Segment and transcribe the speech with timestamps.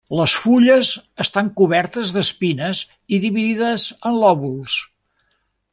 [0.19, 0.87] Les fulles
[1.25, 2.81] estan cobertes d'espines
[3.17, 4.81] i dividides en lòbuls.